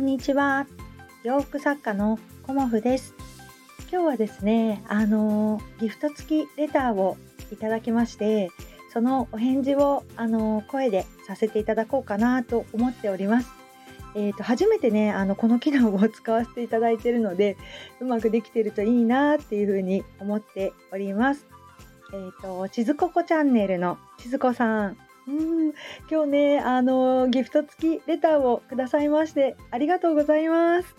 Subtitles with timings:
[0.00, 0.66] んにちは。
[1.24, 3.14] 洋服作家のコモフです。
[3.92, 7.18] 今日はですねあのギフト付きレターを
[7.52, 8.50] いただきまして
[8.94, 13.50] そのお返事をあの声でさせていただこうかなと思っております。
[14.14, 17.58] えーと、初めてねあのこの機能を使わせていただいているので
[18.00, 21.46] うまくできてるといいなっていうふうに思っております。
[22.14, 25.09] えーと、ちずここチャンネルのちずこさん。
[25.30, 25.74] うん。
[26.10, 30.96] 今日ねあのギフト付きレターをくださいましてありがとうございます。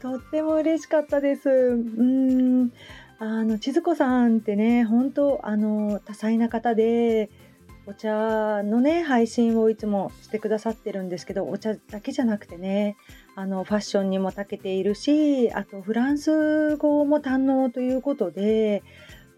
[0.00, 1.48] とっても嬉しかったです。
[1.48, 2.72] うん。
[3.18, 7.30] あの千鶴子さんってね本当あの多彩な方で
[7.86, 12.96] お茶のね配信をいつもしてくださってるんですけどお茶だけじゃなくてね
[13.34, 18.82] あのファッションにも長けているしあとフランス語も堪能ということで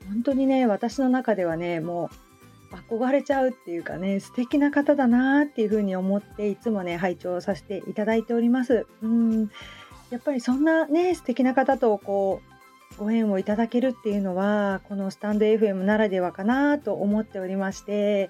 [0.09, 2.32] 本当にね私の中ではねもう
[2.73, 8.87] 憧れちゃうっていうかね素敵な方だなっていうふうに思っていつもね拝聴させていただいております。
[9.03, 9.51] うん
[10.11, 18.29] やっぱりそんなね素敵な方とこうご縁をいただけるっていうのはこのスタンド FM ならではかなと思っておりまして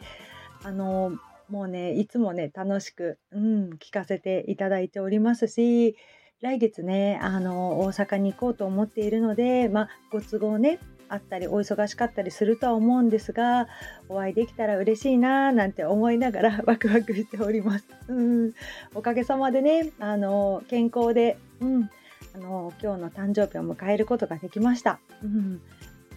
[0.62, 1.12] あの
[1.48, 5.96] もうねいつもね楽しく、うん、聞かせていただいておりますし
[6.40, 10.78] 来月ねあの大阪に行こうと思っているので、まあ、ご都合ね
[11.12, 13.68] あったりお忙しかったりするとは思うんですが
[14.08, 17.86] お会いできたら嬉しいなーなんて思いながら ワクワクしております。
[18.08, 18.52] うん
[18.94, 21.90] おかげさまでねあの健康で、うん、
[22.34, 25.00] あの今日の誕生日を迎えることができました。
[25.22, 25.60] うん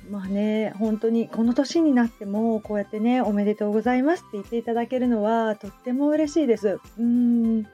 [0.10, 6.80] まあね本当にこの年になってもこうやってねおめでとうございますって言っていただけるのはとっても嬉しいです。
[6.98, 7.66] うん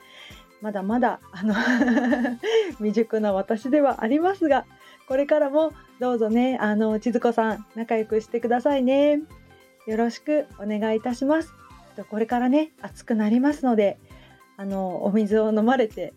[0.61, 1.53] まだまだあの
[2.77, 4.65] 未熟な私ではありますが
[5.07, 9.21] これからもどうぞね、あの、千鶴子さん、仲良くしてくださいね。
[9.87, 11.53] よろしくお願いいたします。
[12.09, 13.97] これからね、暑くなりますので、
[14.57, 16.13] あの、お水を飲まれて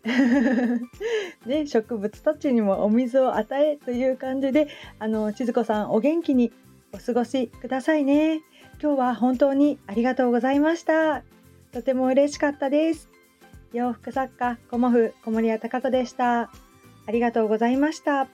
[1.47, 6.53] ね、植物たちにもお水を与えという感じで、あの、千鶴子さん、お元気に
[6.93, 8.43] お過ごしくださいね。
[8.83, 11.23] 今日は本当にありがとうございました。
[11.73, 13.09] とても嬉しかったです。
[13.73, 16.43] 洋服作家、コモフ、小森屋隆子でした。
[16.43, 18.29] ありがとうございました。